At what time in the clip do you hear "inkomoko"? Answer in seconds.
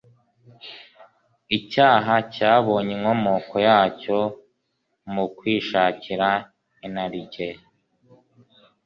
2.97-3.55